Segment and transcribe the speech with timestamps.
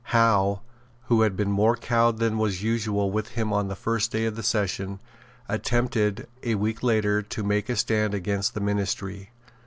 [0.05, 0.61] Howe,
[1.09, 4.35] who had been more cowed than was usual with him on the first day of
[4.35, 4.99] the session,
[5.47, 9.29] attempted, a week later, to make a stand against the Ministry.